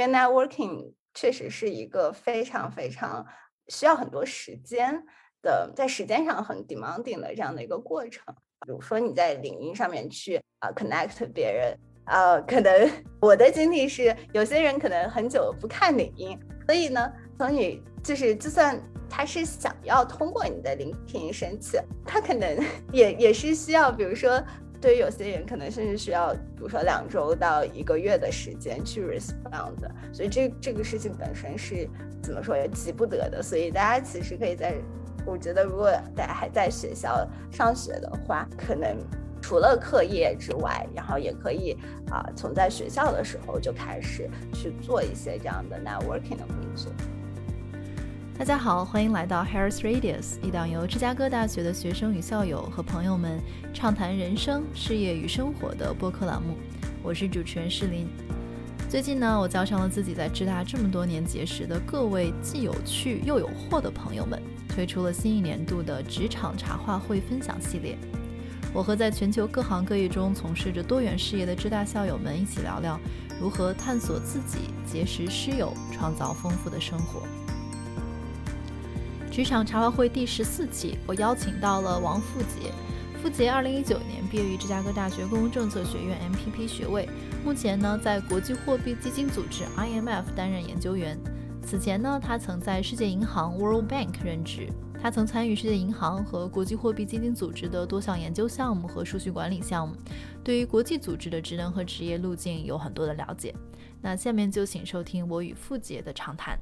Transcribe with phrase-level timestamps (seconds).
[0.00, 3.24] 因为 networking 确实是一个非常非常
[3.68, 5.04] 需要很多时间
[5.42, 8.24] 的，在时间上很 demanding 的这样的一个过程。
[8.66, 12.90] 比如说你在领英上面去啊 connect 别人，呃，可能
[13.20, 22.58] 我的经历是，有些人可能很久不看领英，所以呢，从你就是就算他是想要通过你的 LinkedIn 申请，他可能
[22.90, 24.42] 也也是需要，比如说。
[24.82, 29.78] 对于有些人，可能甚至需要，比如说两周到一个月的时间去 respond，
[30.12, 31.88] 所以这这个事情本身是
[32.22, 33.42] 怎么说也急不得的。
[33.42, 34.74] 所以大家其实可以在，
[35.24, 38.94] 我觉得如果大家还在学校上学的话，可能
[39.40, 41.78] 除了课业之外，然后也可以
[42.10, 46.92] 啊，从在学校的时候就开始去做一些这样的 networking 的工作。
[48.40, 53.38] 大家好，欢迎来到 Harris Radius，一档由芝加哥大学的学生与校友和朋友们
[53.74, 56.56] 畅谈人生、事业与生活的播客栏目。
[57.02, 58.08] 我是主持人诗林。
[58.88, 67.98] 最近呢，我叫上了自己在芝大这么多年结识的各位既有趣又有货的朋友们，推出了新一年度的职场茶话会分享系列。
[68.72, 72.98] 我和在全球各行各业中从事着多元事业的芝大校友们一起聊聊，
[73.38, 77.20] 如何探索自己、结识师友、创造丰富的生活。
[79.42, 82.70] 职场茶话会第十四期，我邀请到了王富杰。
[83.22, 87.08] 富杰二零一九年毕业于芝加哥大学公共政策学院 MPP 学位，
[87.42, 91.18] 目前呢在国际货币基金组织 IMF 担任研究员。
[91.64, 94.68] 此前呢，他曾在世界银行 World Bank 任职。
[95.02, 99.96] 他曾参与世界银行和国际货币基金组织的多项研究项目和数据管理项目，
[100.44, 103.54] 对于国际组织的职能和职业路径有很多的了解。
[104.02, 106.58] 那下面就请收听我与富杰的长谈。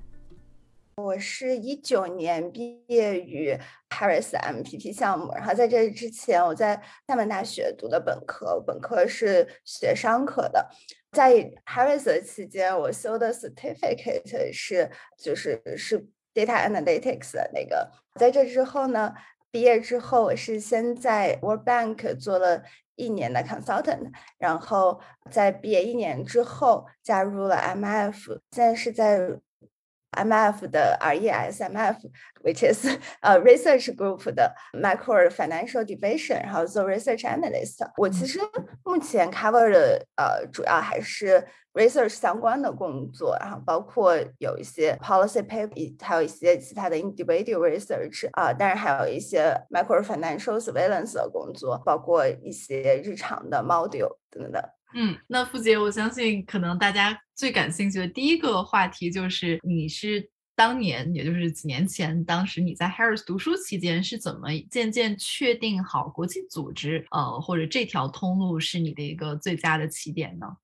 [0.98, 3.56] 我是一九年毕业于
[3.88, 10.68] Paris MPP 项目，然后在这之前我在厦门大学读的本科，本科是学商科的。
[11.12, 11.32] 在
[11.64, 17.92] Harris 的期间，我修的 certificate 是就是是 data analytics 的那个。
[18.16, 19.14] 在这之后呢，
[19.52, 22.64] 毕业之后我是先在 World Bank 做了
[22.96, 25.00] 一年的 consultant，然后
[25.30, 29.38] 在毕业一年之后加入了 MF，现在是在。
[30.12, 32.86] MF 的 RESMF，which is
[33.20, 37.86] 呃 research group 的 micro financial division，然后做 research analyst。
[37.96, 38.40] 我其实
[38.84, 54.62] 目前 cover 的呃主要还是 research 相关的工作，然后包括有一些 policy paper，还有一些其他的 individual research 啊，当然还有一些 micro financial surveillance 的工作，包括一些日常的 module 等等。
[54.94, 70.56] 嗯，那付杰，我相信可能大家最感兴趣的第一个话题就是，你是当年，也就是几年前，当时你在 Harris 读书期间是怎么渐渐确定好国际组织，呃，或者这条通路是你的一个最佳的起点呢？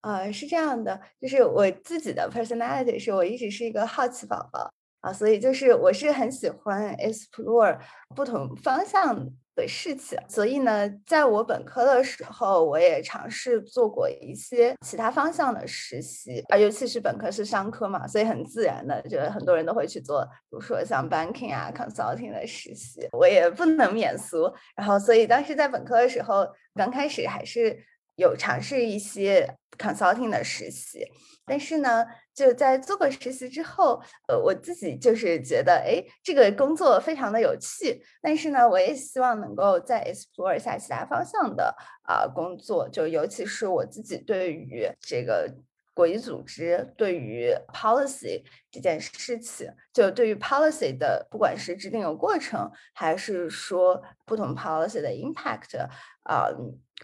[0.00, 4.68] 呃，是这样的，就是我自己的 personality 是我一直是一个好奇宝宝
[4.98, 7.78] 啊，所以就是我是很喜欢 explore
[8.16, 9.30] 不同方向。
[9.54, 24.52] 的事情，所以呢，在我本科的时候，我也尝试做过一些其他方向的实习，啊，尤其是本科是商科嘛，所以很自然的，就很多人都会去做，比如说像 banking 啊、consulting 的实习，我也不能免俗。
[24.76, 27.78] 然后，所以当时在本科的时候，刚开始还是
[28.22, 31.06] 有尝试一些 consulting 的实习。
[31.44, 38.00] 但是呢，就在做过实习之后，呃，我自己就是觉得，哎，这个工作非常的有趣。
[38.22, 41.74] 但是呢，我也希望能够再 explore 一下其他方向的
[42.04, 45.52] 啊工作，就尤其是我自己对于这个
[45.94, 55.86] 国际组织、对于 policy 这件事情，就对于 policy 的，不管是制定的过程，还是说不同 policy 的 impact，
[56.24, 56.48] 啊。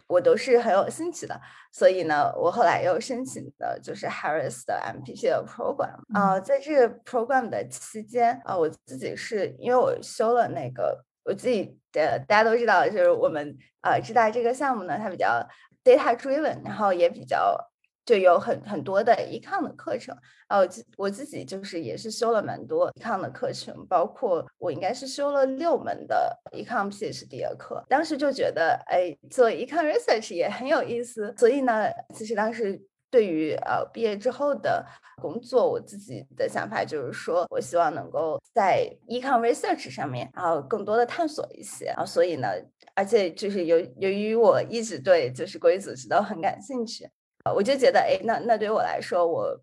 [0.07, 1.39] 我都是很有兴趣的，
[1.73, 15.45] 所以呢，我后来又申请的就是 Harris 的 MPP 的 program 啊，在这个 program 的期间啊，我自己是因为我修了那个，我自己的大家都知道，就是我们啊，知道这个项目呢，它比较
[15.83, 17.68] data driven，然后也比较。
[18.09, 20.17] 就有很很多的 econ 的课程，
[20.49, 20.67] 呃，
[20.97, 27.85] 我自己就是也是修了蛮多 econ 的课程，包括我应该是修了六门的 econ PhD 的课。
[27.87, 31.35] 当时就觉得，哎，做 econ research 也很有意思。
[31.37, 31.85] 所以呢，
[32.15, 34.83] 其实当时对于呃毕业之后的
[35.21, 41.89] 工作，我自己的想法就是说，我希望能够在 econ research 上面，然后更多的探索一些。
[41.89, 42.49] 啊，所以呢，
[42.95, 47.07] 而且就是由由于我一直对就是国际组织都很感兴趣。
[47.55, 49.61] 我就觉得，哎，那那对于我来说，我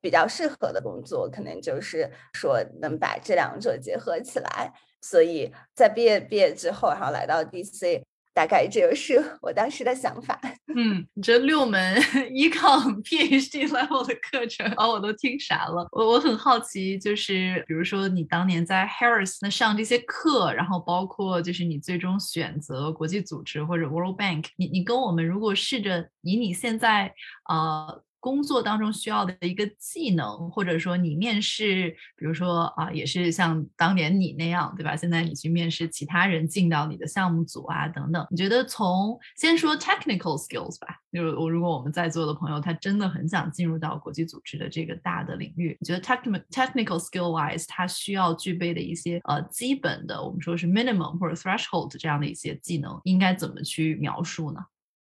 [0.00, 4.72] 比较适合的工作，可能就是说能把这两者结合起来。
[5.00, 8.02] 所以在毕业毕业之后，然后来到 DC，
[8.38, 10.40] 大概这就是我当时的想法。
[10.76, 12.00] 嗯，这六门
[12.32, 15.88] 依靠 PhD level 的课程，把我都听傻了。
[15.90, 27.12] 我我很好奇，就是比如说你当年在 Harris 那上这些课，然后包括就是你最终选择国际组织或者 World Bank，你你跟我们如果试着以你现在
[27.48, 28.04] 呃。
[28.20, 34.96] 工作当中需要的一个技能，或者说你面试，比如说啊，也是像当年你那样，对吧？
[34.96, 38.26] 现在你去面试其他人进到你的项目组啊，等等。
[38.30, 54.60] 你觉得从先说 technical skills 吧，就是我如果我们在座的朋友他真的很想进入到国际组织的这个大的领域，你觉得 technical technical skill wise 他需要具备的一些呃基本的，我们说是 minimum 或者 threshold 这样的一些技能，应该怎么去描述呢？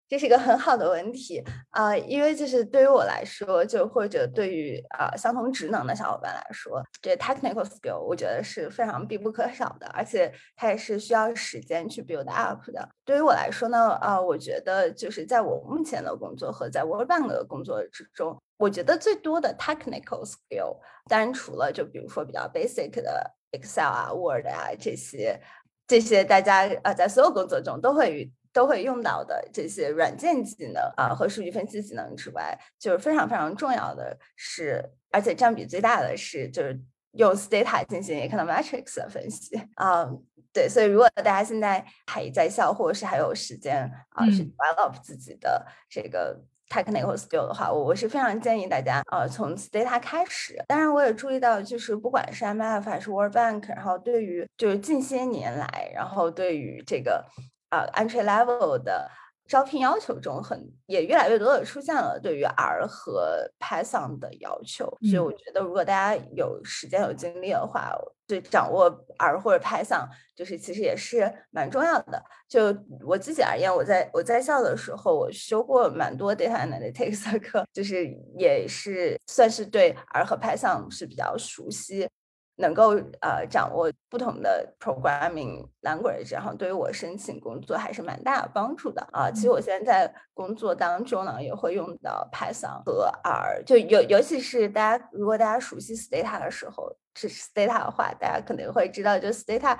[0.07, 12.87] 这是一个很好的问题啊，因为就是对于我来说，就或者对于啊相同职能的小伙伴来说，这 technical skill 我觉得是非常必不可少的，而且它也是需要时间去 build up 的。
[13.03, 20.77] 对于我来说呢，啊，我觉得就是在我目前的工作和在 World Bank 的工作之中，我觉得最多的 technical skill，
[21.09, 25.41] 当然除了就比如说比较 basic 的 Excel 啊、Word 啊这些，
[25.85, 28.31] 这些大家啊在所有工作中都会遇。
[28.57, 36.81] 都会用到的这些软件技能啊和数据分析技能之外，就是非常非常重要的是，而且占比最大的是，就是
[37.11, 40.09] 用 Stata 进行 econometrics 的分析啊。
[40.51, 50.55] 对，所以如果大家现在还在校，或者是还有时间啊，去 develop 自己的这个 technical skill 的话，我我是非常建议大家呃从 Stata 开始。
[50.67, 57.23] 当然，我也注意到，就是不管是 MF 还是 World Bank，然后对于就是近些年来，然后对于这个。
[57.69, 59.09] 啊，entry level 的
[59.47, 67.91] 招聘要求中，很也越来越多的出现了对于 R 和 Python 的要求，所以我觉得如果大家有时间有精力的话，
[68.27, 70.05] 对掌握 R 或者 Python，
[70.35, 72.21] 就是其实也是蛮重要的。
[72.49, 72.75] 就
[73.05, 78.05] 我自己而言，我在我在校的时候，我修过蛮多 data analytics 的课，就是
[78.37, 82.09] 也是算是对 R 和 Python 是比较熟悉。
[82.57, 89.31] 能够呃掌握不同的 programming language，然后对于我申请工作还是蛮大的帮助的啊。
[89.31, 99.77] 其实我现在在工作当中呢，也会用到 Python 和 R，就尤尤其是大家如果大家熟悉 Stata 的时候，是 Stata 的话，大家可能会知道，就 Stata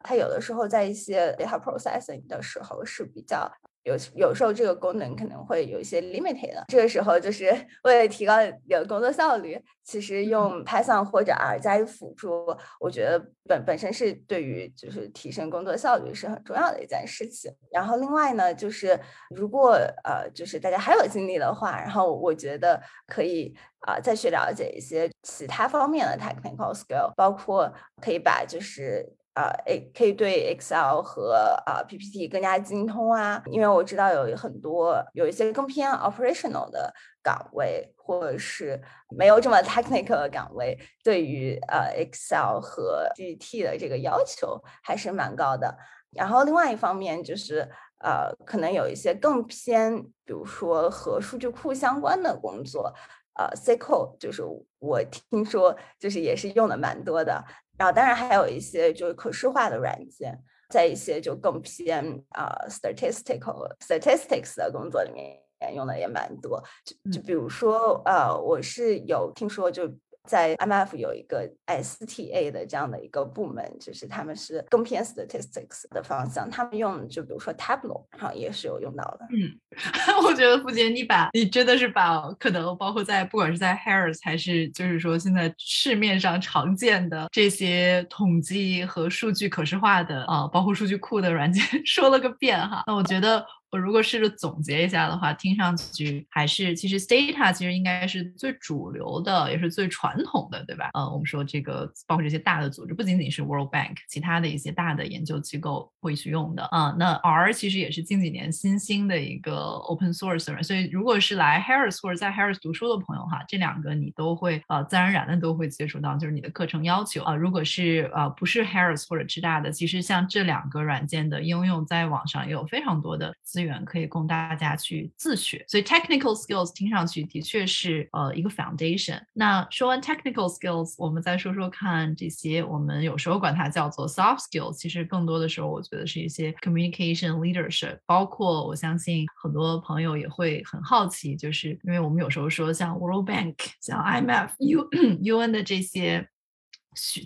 [0.00, 3.50] 它有的时候在一些 data processing 的时候是比较。
[3.84, 7.46] 有有时候这个功能可能会有一些 limited，这个时候就是
[7.84, 12.46] 为了提高你的工作效率，其实用 Python 或者 R 加以辅助，
[12.78, 17.50] 我觉得本本身是对于就是提升工作效率是很重要的一件事情。
[17.72, 18.98] 然后另外呢，就是
[19.34, 27.72] 如果呃就是大家还有精力的话，然后我觉得可以啊再去了解一些其他方面的 technical skill，包括
[28.02, 29.16] 可以把就是。
[29.40, 36.92] 啊，诶，可以对 Excel 和啊 PPT 更加精通啊，因为我知道有很多有一些更偏 operational 的
[37.22, 38.78] 岗位，或者是
[39.16, 45.74] 没有这么 technical 的岗位，对于呃 Excel 和 PPT 的这个要求还是蛮高的。
[46.12, 47.66] 然后另外一方面就是
[48.04, 52.92] 呃，可能有一些更偏，比如说和数据库相关的工作，
[53.38, 54.42] 呃，SQL 就是
[54.80, 57.42] 我听说就是也是用的蛮多的。
[57.80, 60.38] 然后，当然还有一些就是可视化的软件，
[60.68, 66.62] 在一些就更偏啊 statistical statistics 的工作里面用的也蛮多。
[66.84, 69.90] 就就比如说，呃，我是有听说就。
[70.30, 79.26] 在 MF 有一个 STA 的这样的一个部门，就是他们是更偏 statistics 的方向，他们用就比如说 Tableau，然后也是有用到的。
[79.32, 79.58] 嗯，
[80.24, 92.84] 我觉得付杰，你把你真的是把可能包括在不管是在 Harris 还是就是说现在市面上常见的这些统计和数据可视化的啊，包括数据库的软件 说了个遍哈。
[92.86, 93.44] 那我觉得。
[93.70, 100.90] 我如果试着总结一下的话，听上去还是其实 Stata 其实应该是最主流的，也是最传统的，对吧？
[100.94, 106.94] 呃，我们说这个包括这些大的组织，不仅仅是 World Bank，其他的一些大的研究机构会去用的啊。
[106.98, 117.36] 那 R 其实也是近几年新兴的一个 Open Source，所以如果是来 Harris 或者在 Harris 读书的朋友哈，这两个你都会呃自然而然的都会接触到，就是你的课程要求啊。
[117.36, 123.32] 如果是呃不是 Harris 或者浙大的，其实像这两个软件的应用，在网上也有非常多的。
[123.60, 129.20] 资源可以供大家去自学，所以 technical skills 听上去的确是呃一个 foundation。
[129.34, 137.98] 那说完 technical skills，我们再说说看这些，我们有时候管它叫做 soft skills，其实更多的时候我觉得是一些 communication leadership。
[138.06, 144.88] 包括我相信很多朋友也会很好奇，就是因为我们有时候说像 World Bank、像 IMF、U
[145.20, 146.26] UN 的这些。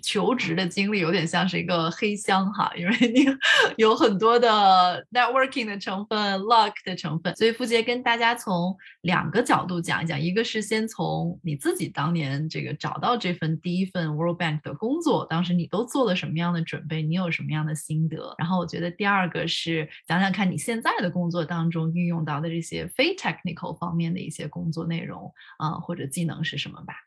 [0.03, 3.25] 求职的经历有点像是一个黑箱哈，因为你
[3.77, 27.04] 有很多的 networking 的成分、luck 的成分，所以付杰跟大家从两个角度讲一讲，一个是先从你自己当年这个找到这份第一份 World Bank 的工作，当时你都做了什么样的准备，你有什么样的心得，然后我觉得第二个是讲讲看你现在的工作当中运用到的这些非 technical 方面的一些工作内容啊或者技能是什么吧。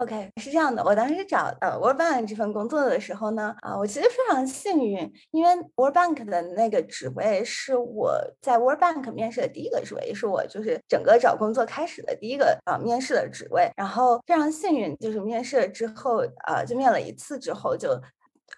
[0.00, 13.70] OK，是这样的，我当时找呃 World Bank 这份工作的时候呢，啊，我其实非常幸运，因为 World Bank 的那个职位是我在 World Bank 面试的第一个职位，也是我就是整个找工作开始的第一个啊面试的职位。
[13.76, 17.90] 然后非常幸运，就是面试了之后，呃，就面了一次之后就。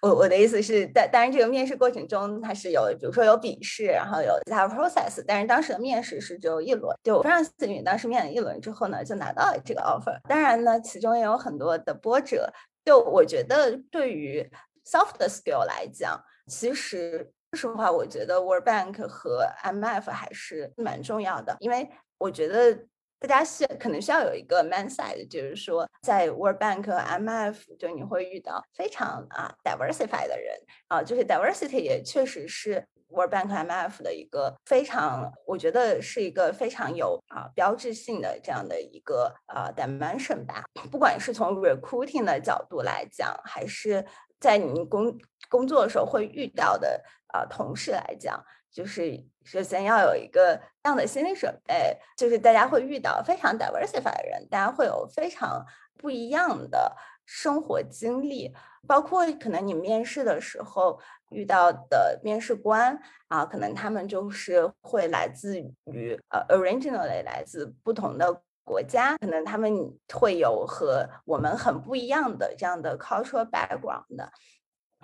[0.01, 10.19] 我我的意思是，但当然这个面试过程中它是有，比如说有笔试，然后有其他 process，但是当时的面试是只有一轮，就非常幸运，当时面了一轮之后呢，就拿到了这个 offer。
[10.27, 12.51] 当然呢，其中也有很多的波折。
[12.83, 14.45] 就我觉得对于
[14.85, 22.77] soft skill 来讲，其实说实话，我觉得 World Bank 和 MF 还是蛮重要的，因为我觉得。
[23.27, 30.53] 大家需可能需要有一个 man side，就是说在 World Bank、MF，就你会遇到非常啊 diversified 的人
[30.89, 40.63] 啊，就是 diversity 也确实是 World Bank、MF 的一个非常，我觉得是一个非常有啊标志性的这样的一个啊 dimension 吧。
[40.91, 44.05] 不管是从 recruiting 的角度来讲，还是
[44.39, 45.17] 在你工
[45.49, 48.43] 工作的时候会遇到的啊同事来讲。
[48.73, 55.65] 就是首先要有一个这样的心理准备，就是大家会遇到非常 diversified 的人，大家会有非常
[55.97, 56.95] 不一样的
[57.25, 58.53] 生活经历，
[58.87, 69.71] 包括可能你面试的时候遇到的面试官啊，可能他们就是会来自于呃 originally 来自不同的国家，可能他们
[70.13, 74.31] 会有和我们很不一样的这样的 cultural background 的。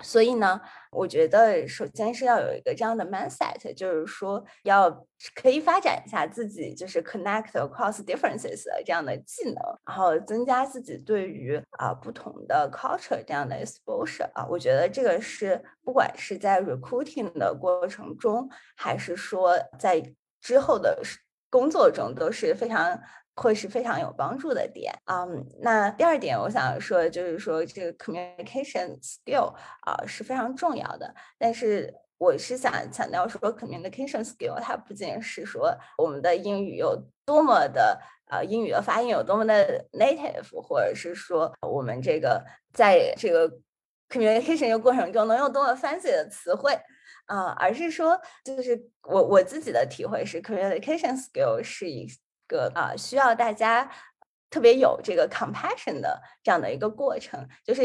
[0.02, 0.60] 所以呢，
[0.92, 20.02] 我觉得首先是要有一个这样的 mindset，就是说要可以发展一下自己就是 connect across differences 的这样的技能，然后增加自己对于啊不同的 culture 这样的 exposure 啊，我觉得这个是不管是在 recruiting 的过程中，还是说在
[20.42, 21.02] 之后的
[21.50, 23.00] 工作中都是非常。
[23.42, 25.26] 会是非常有帮助的点啊。
[25.62, 31.16] 那第二点，我想说的就是说，这个 communication skill 啊是非常重要的。
[31.38, 42.44] 但是我是想强调说，communication skill 它不仅是说我们的英语有多么的啊，英语的发音有多么的 native，或者是说我们这个
[42.74, 43.50] 在这个
[44.10, 46.78] communication 的过程中能用多么 fancy 的词汇
[47.28, 52.06] 啊，而是说，就是我我自己的体会是，communication skill 是一。
[52.50, 53.90] 个啊，需要大家
[54.50, 57.82] 特别有这个 compassion 的这样的一个过程，就是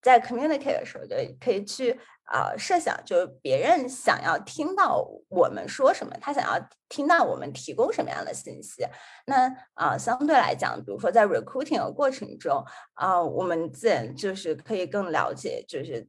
[0.00, 8.86] 在 communicate 的时候，就可以去啊设想，就是别人想要听到我们说什么，他想要听到我们提供什么样的信息。
[9.26, 12.62] 那啊，相对来讲，比如说在 recruiting 的过程中
[12.94, 16.06] 啊，我们自然就是可以更了解，就是。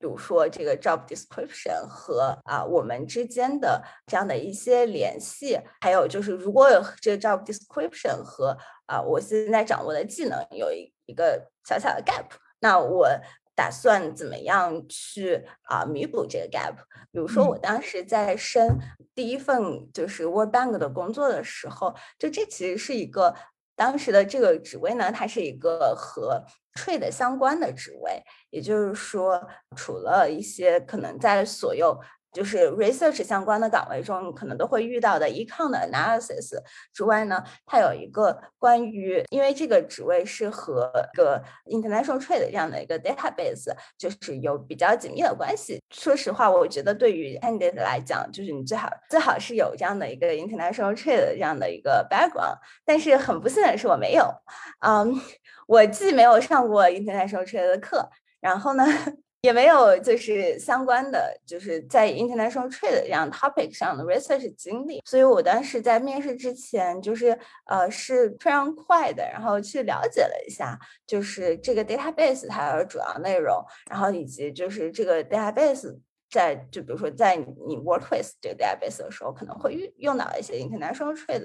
[0.00, 12.24] 比如说这个 job description 和啊我们之间的这样的一些联系，还有就是如果有这个 job description 和啊我现在掌握的技能有一一个小小的 gap，
[12.60, 13.06] 那我
[13.54, 16.76] 打算怎么样去啊弥补这个 gap？
[17.12, 18.78] 比如说我当时在申
[19.14, 23.34] 第一份就是 World Bank 的工作的时候，就这其实是一个。
[23.80, 26.44] 当时的这个职位呢，它是一个和
[26.74, 31.98] trade 相关的职位，也就是说，除了一些可能在所有。
[32.32, 36.56] 就是 research 相关的岗位中，可能都会遇到的 econ 的 analysis
[36.92, 45.82] 之外呢，它有一个关于，因为这个职位是和个 international trade 这样的一个 database，就是有比较紧密的关系。
[45.90, 52.58] 说实话，我觉得对于 candidate 来讲，就是你最好最好是有这样的一个 international trade 这样的一个 background。
[52.84, 54.24] 但是很不幸的是，我没有。
[54.86, 55.14] 嗯，
[55.66, 58.08] 我既没有上过 international trade 的课，
[58.40, 58.84] 然后呢。
[59.42, 75.96] 也没有就是相关的，就是在 international trade 这样 topic 上的 research 经历，所以我当时在面试之前，就是呃是非常快的，然后去了解了一下，就是这个 database 它的主要内容，然后以及就是这个 database。
[76.30, 81.42] 在就比如说，在你 work with 这个 database 的时候，可能会用用到一些 international trade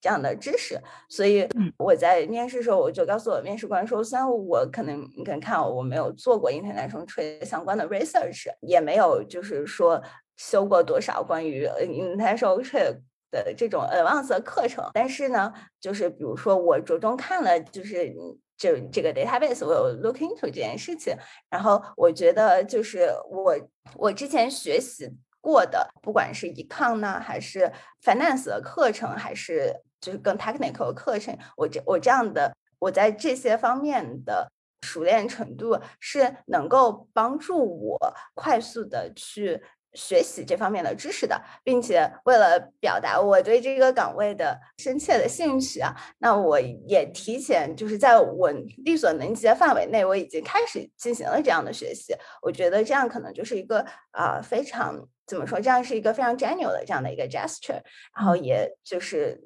[0.00, 0.78] 这样的知识。
[1.08, 10.00] 所以我在面试的时候，我就告诉我面试官说，虽然我可能你可能看我没有做过 international trade 相关的 research，也没有就是说
[10.36, 18.14] 修过多少关于 international trade 的这种 advanced 课程，但是呢，就是比如说我着重看了就是
[18.58, 21.16] 就这个 database，我有 look into 这件事情。
[21.48, 23.56] 然后我觉得就是我
[23.94, 25.08] 我之前学习
[25.40, 27.72] 过的，不管是 econ 呢，还是
[28.04, 34.50] finance 的课程，还是就是更 technical 的课程，我这我这样的我在这些方面的
[34.82, 39.62] 熟练程度是能够帮助我快速的去。
[39.98, 48.48] 学习这方面的知识的，并且为了表达我对这个岗位的深切的兴趣啊，那我也提前就是在我
[48.84, 52.14] 力所能及的范围内，我已经开始进行了这样的学习。
[52.40, 57.82] 我觉得这样可能就是一个啊非常怎么说，这样是一个非常 genuine 的这样的一个 gesture，
[58.16, 59.40] 然后也就是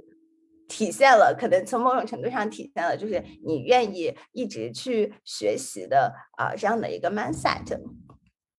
[0.68, 7.78] 体现了可能从某种程度上体现了就是你愿意一直去学习的啊这样的一个 mindset。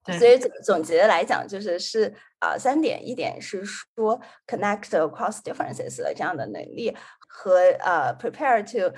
[0.05, 6.93] 所以总总结来讲，就是是啊三点，一点是说 connect across differences 的这样的能力
[7.29, 8.93] 和呃 prepare to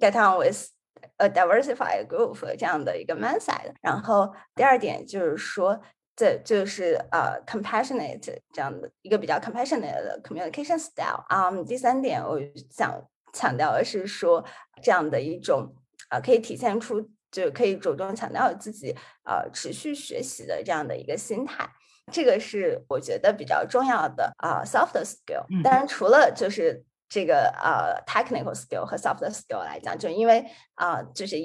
[0.00, 0.68] get on with
[1.18, 3.74] a diversified group 这样的一个 mindset。
[3.82, 5.78] 然后第二点就是说，
[6.16, 11.24] 这就是呃 compassionate 这样的一个比较 compassionate 的 communication style。
[11.28, 12.40] 啊，第三点我
[12.70, 12.98] 想
[13.34, 14.42] 强调的是说，
[14.82, 15.74] 这样的一种
[16.08, 17.10] 啊可以体现出。
[17.30, 18.94] 就可以主动强调自己
[19.24, 21.68] 呃持续学习的这样的一个心态，
[22.12, 25.44] 这个是我觉得比较重要的啊 soft skill。
[25.62, 30.44] 当然，除了就是这个呃 technical skill 和 soft skill 来讲，就因为
[30.74, 31.36] 啊就是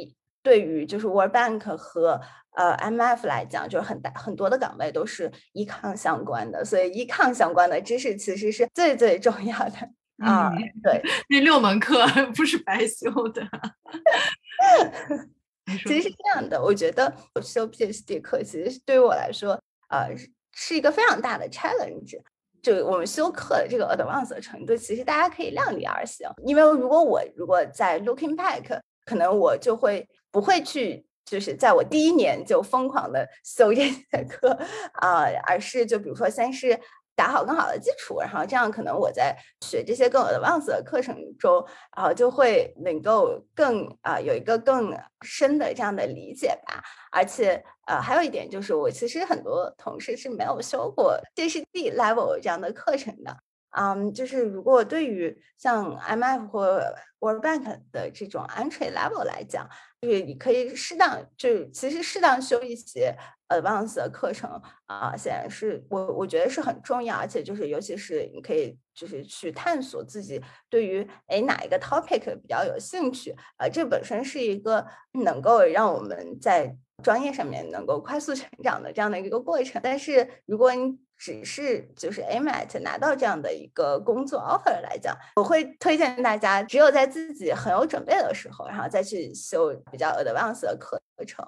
[0.42, 2.20] 对于就是 World Bank 和
[2.56, 9.90] 呃 MF 来讲，就是很大很多的岗位都是 econ 相关的，所以 econ 相关的知识其实是最最重要的
[10.25, 10.52] 啊。
[10.84, 13.42] 对，那六门课 不是白修的。
[15.65, 20.10] 其实是这样的，我觉得我修 PhD 课其实对于我来说，呃，
[20.51, 22.20] 是一个非常大的 challenge。
[22.62, 26.29] 就我们修课的这个 advanced 的程度，其实大家可以量力而行。
[26.46, 34.58] 因为如果我如果在 looking back，可能我就会不会去，就是在我第一年就疯狂的修这些课
[34.93, 36.79] 啊，而是就比如说先是。
[37.15, 41.65] 打好更好的基础，然后这样可能我在学这些更 advanced 的课程中，
[41.96, 44.91] 然后就会能够更啊有一个更
[45.22, 46.84] 深的这样的理解吧。
[47.12, 53.38] 而且呃还有一点就是，我其实很多同事是没有修过 PhD level 这样的课程的。
[53.75, 56.79] 嗯，就是如果对于像 MF 或
[57.20, 59.68] World Bank 的这种 entry level 来讲，
[60.03, 63.16] 就是你可以适当，就其实适当修一些
[63.48, 74.85] advance 的课程啊，显然是我我觉得是很重要，而且就是尤其是你可以就是去探索自己对于哎哪一个 topic 比较有兴趣啊，这本身是一个
[75.24, 79.79] 能够让我们在专业上面能够快速成长的这样的一个过程。
[79.81, 91.46] 但是如果你只是就是 aim at 拿到这样的一个工作 offer 来讲，我会推荐大家，只有在自己很有准备的时候，然后再去修比较 advanced 的课程。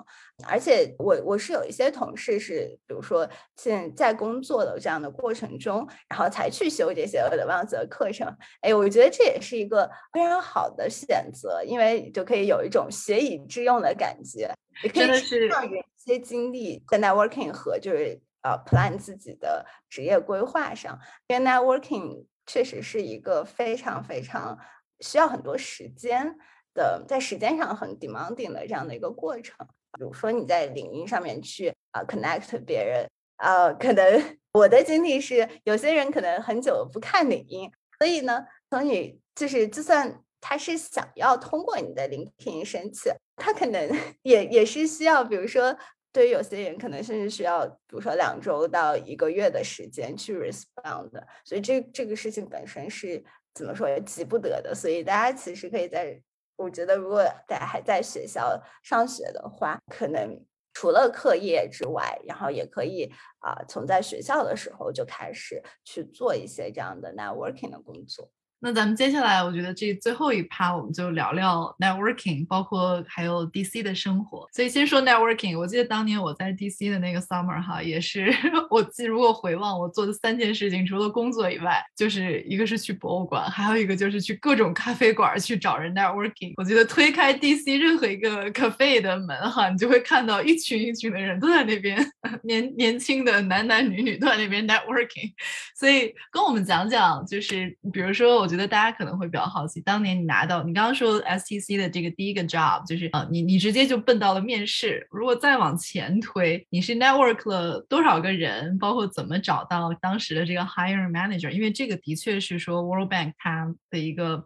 [0.48, 8.34] 而且我我是有一些同事是，比如说现在工作的这样的过程中，然后才去修这些 advanced 的课程。
[8.62, 14.50] 哎，我觉得这也是一个非常好的选择，因为就可以有一种学以致用的感觉，
[14.86, 18.18] 也可以让一些精力在 networking 和就是。
[18.46, 24.56] 呃，plan 自己的职业规划上，因为 networking 确实是一个非常非常
[25.00, 26.38] 需要很多时间
[26.76, 29.66] 的，在时间上很 demanding 的这样的一个过程。
[29.94, 43.90] 比如说你在领英上面去啊 connect 别人，呃，可能我的经历是，有些人可能很久不看领英，所以呢，从你就是就算他是想要通过你的 LinkedIn 申请，他可能
[44.22, 45.76] 也也是需要，比如说。
[46.16, 51.12] 对于有些人，可能甚至需要，比如说两周到一个月的时间去 respond，
[51.44, 53.22] 所以这这个事情本身是
[53.54, 54.74] 怎么说也急不得的。
[54.74, 56.18] 所以大家其实可以在，
[56.56, 68.32] 我觉得如果大家还在学校上学的话，可能除了课业之外，然后也可以啊，从在学校的时候就开始去做一些这样的 networking 的工作。
[68.60, 74.48] 那咱们接下来，我觉得这最后一趴我们就聊聊 networking，包括还有 DC 的生活。
[74.52, 78.34] 所以先说 networking，我记得当年我在 DC 的那个 summer 哈，也是
[78.72, 86.54] 我记如果回望我做的三件事情，除了工作以外，就是一个是去博物馆，还有一个就是去各种咖啡馆去找人 networking。
[86.58, 92.00] 我觉得推开 DC 任何一个 cafe 的门哈，你就会看到一群一群的人都在那边，
[92.44, 95.34] 年年轻的男男女女都在那边 networking。
[95.76, 98.66] 所以跟我们讲讲，就是比如说我觉得。
[98.76, 105.08] 大家可能会比较好奇，当年你拿到你刚刚说 STC 的这个第一个 job，就是啊，你你直接就奔到了面试。
[105.12, 111.50] 如果再往前推，你是 network 了多少个人，包括怎么找到当时的这个 higher manager？
[111.52, 114.46] 因为这个的确是说 World Bank 它的一个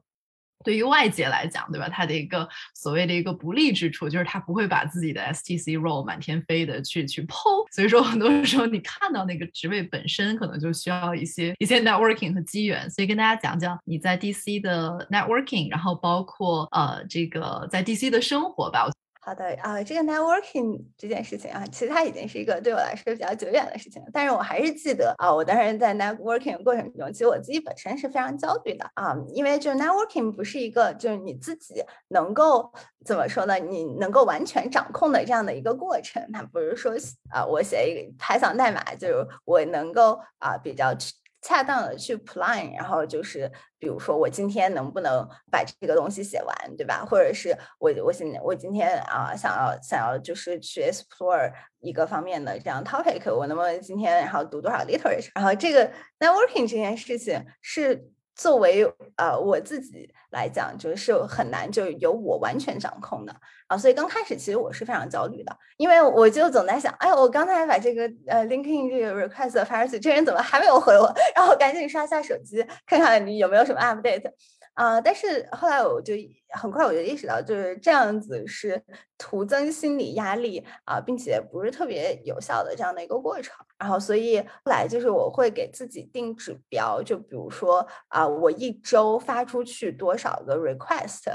[0.63, 1.87] 对于外界来讲，对吧？
[1.89, 7.35] 它的一个所谓的一个不利之处，就是它不会把自己的 STC role 满天飞的去去抛。
[7.71, 12.89] 所以说，很多时候你看到那个职位本身，可能就需要一些一些 networking 和机缘。
[12.89, 18.89] 所以跟大家讲讲你在 DC 的 networking，然后包括呃这个在 DC 的生活吧。
[19.29, 24.07] 好的啊，这个 networking 这件事情啊，其实它已经是一个对我来说比较久远的事情了。
[24.11, 31.75] 但是我还是记得啊，我当时在 networking 过程中，其实我自己本身是非常焦虑的啊，因为就是 networking 不是一个就是你自己
[32.07, 32.73] 能够
[33.05, 33.59] 怎么说呢？
[33.59, 36.27] 你能够完全掌控的这样的一个过程。
[36.33, 36.93] 它不是说
[37.31, 40.91] 啊，我写一个 Python 代码，就是我能够啊比较。
[41.41, 47.05] 恰当的去 plan，然后就是比如说我今天能不能把这个东西写完，对吧？
[47.05, 55.29] 或者是我我现我今天啊想要想要就是去 explore 一个方面的这样 topic，我能不能今天然后读多少 literature？
[55.33, 58.11] 然后这个 networking 这件事情是。
[58.39, 63.35] 作为呃我自己来讲，就是很难就由我完全掌控的
[63.67, 71.13] 啊，所以刚开始其实我是非常焦虑的，因为我就总在想，哎，我刚才把这个呃 LinkedIn 这个 request 发出去，这人怎么还没有回我？
[71.35, 74.31] 然后赶紧刷下手机，看看你有没有什么 update。
[74.79, 75.01] 啊！
[75.01, 76.13] 但是后来我就
[76.51, 78.81] 很快我就意识到，就是这样子是
[79.17, 83.53] 徒增心理压力啊，并且不是特别有效的这样的一个过程。
[83.77, 91.25] 然后，所以后来就是我会给自己定指标，就比如说啊，我一周发出去多少个 request，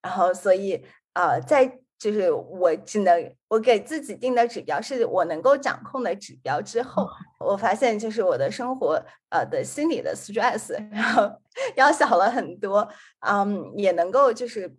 [0.00, 1.80] 然后所以啊，在。
[2.04, 7.08] 就是我只能我给自己定的指标是我能够掌控的指标之后，
[7.40, 11.32] 我发现就是我的生活呃的心理的 stress 然后
[11.76, 12.86] 要小了很多，
[13.26, 14.70] 嗯，也能够就是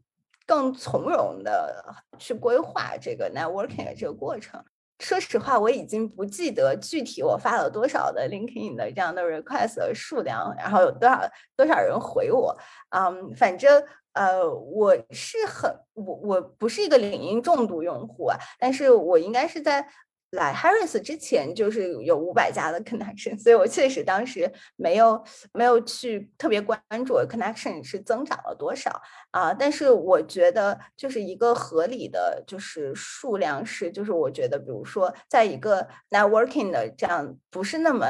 [0.46, 1.84] 更从容的
[2.20, 4.64] 去规划这个 networking 的这个过程。
[5.00, 11.22] 说实话，我已经不记得具体我发了多少的 LinkedIn 的这样的 request 的数量，然后有多少
[11.56, 12.58] 多少人回我，
[12.90, 13.84] 嗯，反正。
[14.16, 19.86] 呃，我是很我我不是一个领英重度用户啊，但是我应该是在
[20.32, 28.92] 来 Harris 之前就是有五百家的 connection，所以我确实当时没有没有去特别关注 connection 是增长了多少
[29.32, 38.06] 啊，但是我觉得就是一个合理的就是数量是，就是我觉得比如说在一个 networking 的这样不是那么。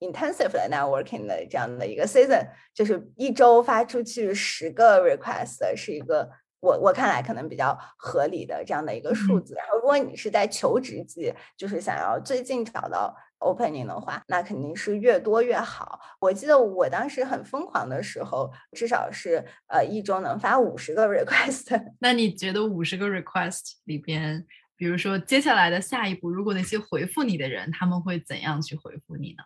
[0.00, 6.26] intensive 的 networking 的这样的一个 season，就是一周发出去十个 request，是一个
[6.60, 9.54] 我我看来可能比较合理的这样的一个数字。
[9.54, 15.98] 然后，如果你是在求职季，就是想要最近找到 opening 的话，那肯定是越多越好。
[16.20, 21.82] 我记得我当时很疯狂的时候，至少是呃一周能发五十个 request。
[21.98, 24.46] 那你觉得五十个 request 里边，
[24.76, 29.44] 比如说接下来的下一步，如果那些回复你的人，他们会怎样去回复你呢？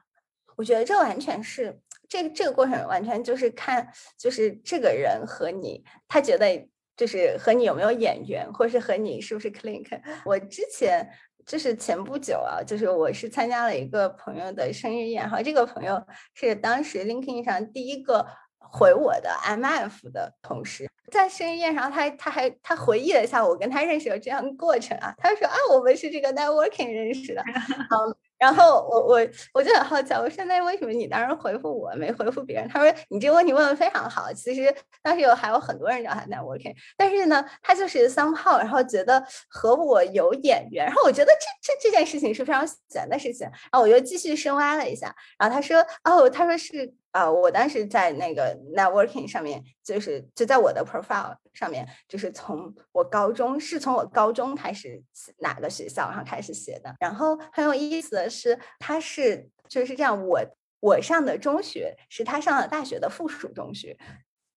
[0.57, 9.87] 我觉得这完全是这个这个过程，完全就是看就是这个人和你，他觉得就是和你有没有眼缘，或是和你是不是 click。
[10.25, 11.09] 我之前
[11.47, 16.03] 就是前不久啊，就是我是参加了一个朋友的生日宴，然后这个朋友
[16.35, 18.27] 是当时 LinkedIn 上第一个
[18.59, 28.17] 回我的 MF 的同事，在生日宴上，他他还他回忆了一下我跟他认识的这样的过程啊，他说啊，我们是这个 networking 认识的，嗯。
[28.39, 29.21] 然后我我
[29.55, 32.69] 我就很好奇，我说那为什么你当时回复我没回复别人？
[32.69, 41.31] 他说你这个问题问的非常好，其实当时有还有很多人找他 networking，但是呢，他就是 somehow，然后觉得和我有眼缘，然后我觉得
[41.63, 46.95] 这这这件事情是非常闲的事情，然后我又继续深挖了一下，然后他说哦，他说是。
[47.15, 55.01] 啊，我当时在那个 networking 上面，就是就在我的 profile 上面，就是从我高中是从我高中开始
[55.39, 56.93] 哪个学校然后开始写的。
[56.99, 60.41] 然后很有意思的是，他是就是这样，我
[60.81, 63.97] 我上的中学是他上的大学的附属中学，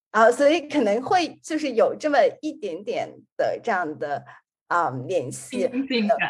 [0.09, 4.25] 啊，所以可能会就是有这么一点点的这样的。
[4.67, 5.69] 啊，联系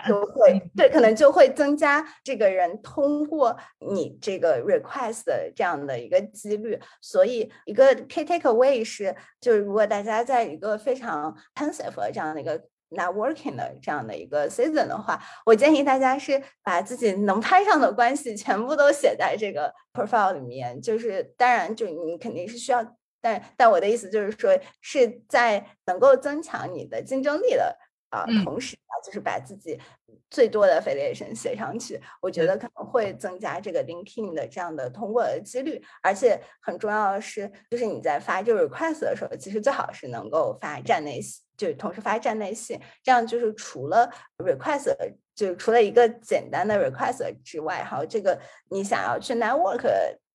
[0.07, 6.79] 就会对，可能就会增加这个人通过你这个 request 的这样的一个几率。
[7.01, 20.79] 所以，一个 key takeaway 是，就是如果大家在一个非常 intensive 这样的一个 networking 的这样的一个 season 的话，我建议大家是把自己能拍上的关系全部都写在这个 profile 里面。
[20.79, 22.85] 就是当然，就你肯定是需要，
[23.19, 27.75] 但但我的意思就是说，是在能够增强你的竞争力的。
[28.09, 29.79] 啊，同时啊，就是把自己
[30.29, 35.81] 最多的 affiliation 写上去，我觉得可能会增加这个 linking 的这样的通过的几率。
[36.01, 44.95] 而且很重要的是，就是你在发这个 request 的时候，其实最好是能够发站内信，就是同时发站内信，这样就是除了 request，
[45.35, 48.39] 就除了一个简单的 request 之外，还有这个
[48.69, 49.85] 你想要去 network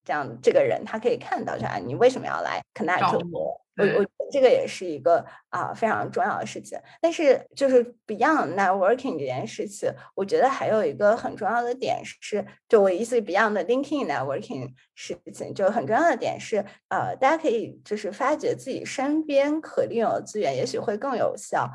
[0.03, 3.59] 这样这个人他可以看到，啥，你为什么要来 connect 我？
[3.75, 6.79] 我我这个也是一个啊非常重要的事情。
[7.01, 21.67] 但是就是 beyond networking 这件事情，我觉得还有一个很重要的点是，就我意思 beyond linking networking 事情，就很重要的点是，呃，大家可以就是发掘自己身边可利用的资源，也许会更有效。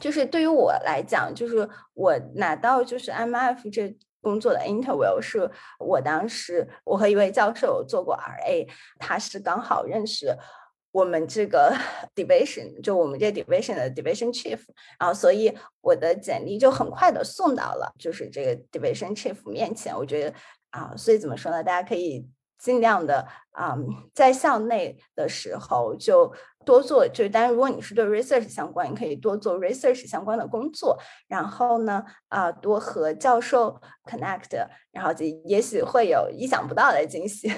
[0.00, 3.94] 就是对于我来讲，就是我拿到就是 MF 这。
[4.26, 10.36] 工作的 interview 是我当时我和一位教授做过 RA，他是刚好认识
[10.90, 11.72] 我们这个
[12.16, 14.58] division，就我们这 division 的 division chief，
[14.98, 19.96] 然后所以我的简历就很快的送到了就是这个 division chief 面前。
[19.96, 20.34] 我觉得
[20.70, 21.62] 啊，所以怎么说呢？
[21.62, 22.28] 大家可以。
[22.58, 23.76] 尽量的啊，
[24.14, 26.32] 在校内的时候就
[26.66, 30.98] 多做，就是当然如果你是对 research 相关，你可以多做 research 相关的工作。
[31.28, 37.48] 然后呢，啊，多和教授 connect，然后就也许会有意想不到的惊喜。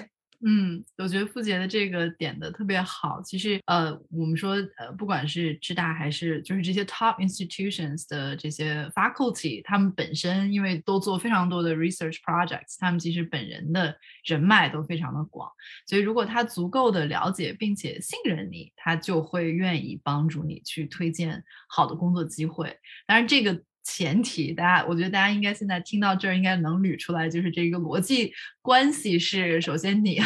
[0.47, 3.21] 嗯，我觉得付杰的这个点的特别好。
[3.23, 13.93] 其实，呃，我们说，呃，不管是智大还是就是这些 top institutions 的这些 faculty，他们本身因为都做非常多的 research projects，他们其实本人的
[14.25, 15.51] 人脉都非常的广。
[15.89, 22.79] 所以，如果他足够的了解并且信任你，他就会愿意帮助你去推荐好的工作机会。
[23.07, 23.61] 当然，这个。
[23.83, 30.25] 前提，大家，我觉得大家应该现在听到这儿，应该能捋出来，就是这个逻辑关系是：首先你要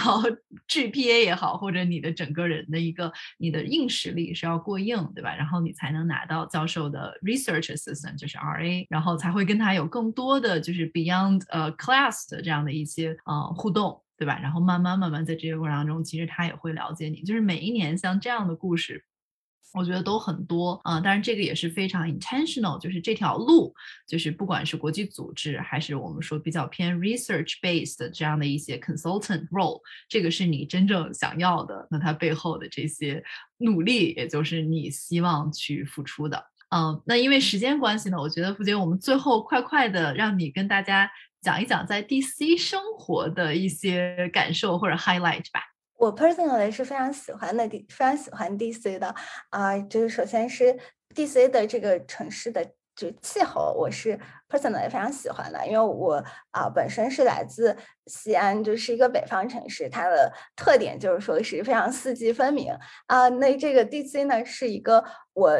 [0.69, 5.35] GPA 也好，或者你的整个人的一个你的硬实力是要过硬，对吧？
[5.35, 14.38] 然后你才能拿到教授的 Research Assistant，就是 RA，然后才会跟他有更多的就是 Beyond 呃 Class 的这样的一些呃互动，对吧？
[14.43, 17.23] 然后慢慢慢慢在这个过程当中，其实他也会了解你。
[17.23, 19.05] 就是每一年像这样的故事。
[19.75, 23.75] 我觉得都很多啊，当然这个也是非常 intentional，就是这条路，
[24.07, 33.25] 就是不管是国际组织，还是我们说比较偏 research based 的这样的一些 consultant role，这个是你真正想要的，那它背后的这些
[33.59, 36.45] 努力，也就是你希望去付出的。
[36.75, 45.72] 嗯，那因为时间关系呢，我觉得付姐，我们最后快快的让你跟大家讲一讲在 DC 生活的一些感受或者 highlight 吧。
[46.03, 49.15] 我 personally 是非常喜欢的，非常喜欢 DC 的
[49.51, 50.77] 啊，就是首先是
[51.15, 56.15] DC 的这个城市的就气候，我是 personally 非常喜欢的，因为我
[56.51, 63.29] 啊本身是来自西安，就是一个北方城市，它的特点就是说是非常四季分明啊。
[63.29, 65.57] 那这个 DC 呢，是一个我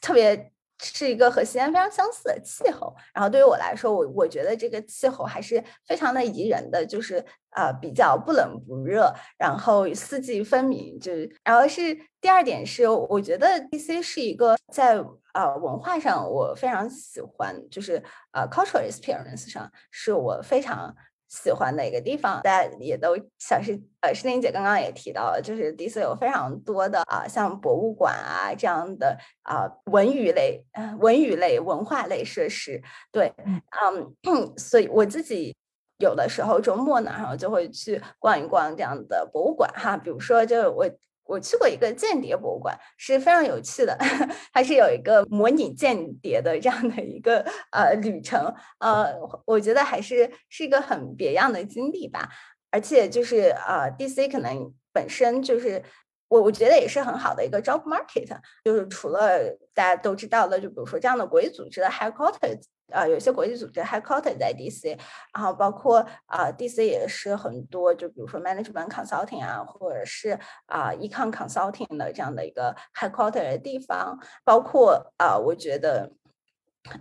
[0.00, 0.50] 特别。
[0.82, 15.02] 是一个和西安非常相似的气候，然后对于我来说，我我觉得这个气候还是非常的宜人的，就是呃比较不冷不热，然后四季分明，就是然后是第二点是，我觉得 DC 是一个在
[15.34, 20.94] 呃文化上我非常喜欢，就是呃 cultural experience 上是我非常。
[21.32, 30.62] 喜欢的一个地方，大家也都小是呃，诗玲姐刚刚也提到了，就是迪斯有非常多的啊，像博物馆啊这样的啊文娱类、
[31.00, 32.82] 文娱类、文化类设施。
[33.10, 33.32] 对，
[34.26, 35.56] 嗯，所以我自己
[35.98, 40.88] 有的时候周末呢，然后就会去逛一逛这样的博物馆哈，比如说就我。
[41.24, 43.96] 我去过一个间谍博物馆，是非常有趣的，
[44.52, 49.14] 它是有一个模拟间谍的这样的一个呃旅程，呃，
[49.46, 52.28] 我觉得还是是一个很别样的经历吧。
[52.70, 55.82] 而且就是呃，DC 可能本身就是
[56.28, 58.26] 我我觉得也是很好的一个 job market，
[58.64, 59.38] 就是除了
[59.74, 62.62] 大家都知道的，就比如说这样的国际组织的 headquarters。
[62.90, 64.98] 呃，有些国际组织 headquarter 在 DC，
[65.34, 74.18] 然后包括啊，DC 也是很多，就比如说 management consulting 啊，或者是啊，econ consulting 的这样的一个 headquarter 的地方。
[74.44, 76.12] 包括啊，我觉得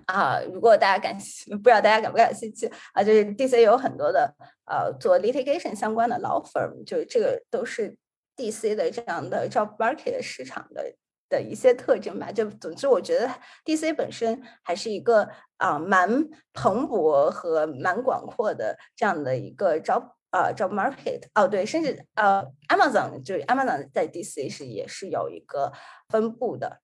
[0.06, 4.34] 啊，如果大家感兴，不知道大家感不感兴趣啊，就是 DC 有很多的
[4.66, 7.98] 呃做 litigation 相关的 law firm，就这个都是
[8.38, 10.96] DC 的这样的 job market 市场的。
[11.32, 13.28] 的一些特征吧，就总之，我觉得
[13.66, 16.08] DC 本身还是一个啊蛮
[16.54, 25.72] 蓬勃和蛮广阔的这样的一个 job 啊 job market 哦，对，甚至呃 Amazon 就是 Amazon 在 DC 是也是有一个
[26.10, 26.82] 分布的，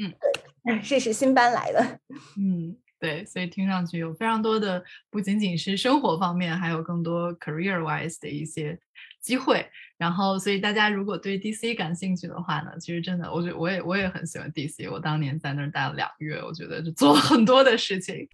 [0.00, 0.14] 嗯，
[0.64, 1.98] 对， 这是新搬来的，
[2.38, 8.78] 嗯，对，所以听上去有非常多的不仅仅是生活方面，还有更多 career wise 的一些。
[9.20, 14.90] 机会，然后，所以大家如果对 DC 感兴趣的话呢，其实真的，我觉得我也我也很喜欢 DC。
[14.90, 18.28] 我当年在那儿待了两个月，我觉得就做了很多的事情。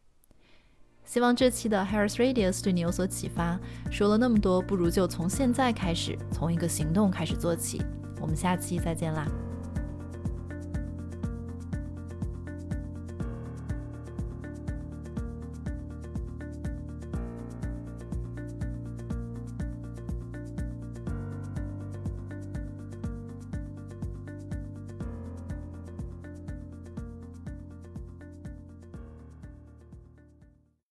[1.04, 3.58] 希望这期的 Harris Radius 对你有所启发。
[3.90, 7.82] 说了那么多，不如就从现在开始，从一个行动开始做起。
[8.20, 9.26] 我们下期再见啦！